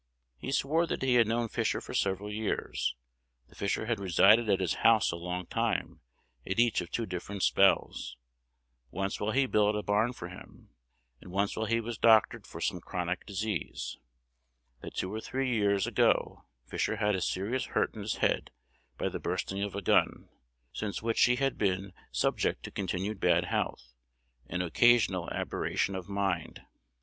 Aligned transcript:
He 0.39 0.51
swore 0.51 0.87
that 0.87 1.03
he 1.03 1.13
had 1.13 1.27
known 1.27 1.47
Fisher 1.47 1.79
for 1.79 1.93
several 1.93 2.31
years; 2.33 2.95
that 3.47 3.55
Fisher 3.59 3.85
had 3.85 3.99
resided 3.99 4.49
at 4.49 4.59
his 4.59 4.73
house 4.81 5.11
a 5.11 5.15
long 5.15 5.45
time 5.45 5.99
at 6.43 6.57
each 6.57 6.81
of 6.81 6.89
two 6.89 7.05
different 7.05 7.43
spells, 7.43 8.17
once 8.89 9.19
while 9.19 9.29
he 9.31 9.45
built 9.45 9.75
a 9.75 9.83
barn 9.83 10.11
for 10.11 10.27
him, 10.29 10.69
and 11.21 11.29
once 11.31 11.55
while 11.55 11.67
he 11.67 11.79
was 11.79 11.99
doctored 11.99 12.47
for 12.47 12.59
some 12.59 12.81
chronic 12.81 13.27
disease; 13.27 13.99
that 14.81 14.95
two 14.95 15.13
or 15.13 15.21
three 15.21 15.53
years 15.55 15.85
ago 15.85 16.45
Fisher 16.65 16.95
had 16.95 17.13
a 17.13 17.21
serious 17.21 17.65
hurt 17.65 17.93
in 17.93 18.01
his 18.01 18.15
head 18.15 18.49
by 18.97 19.07
the 19.07 19.19
bursting 19.19 19.61
of 19.61 19.75
a 19.75 19.83
gun, 19.83 20.29
since 20.73 21.03
which 21.03 21.23
he 21.25 21.35
had 21.35 21.59
been 21.59 21.93
subject 22.11 22.63
to 22.63 22.71
continued 22.71 23.19
bad 23.19 23.45
health 23.45 23.93
and 24.47 24.63
occasional 24.63 25.29
aberration 25.29 25.93
of 25.95 26.09
mind. 26.09 26.63